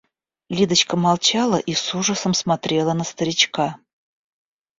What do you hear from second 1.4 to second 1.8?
и